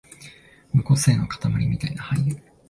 [0.73, 2.35] 無個性のかたまりみたいな俳優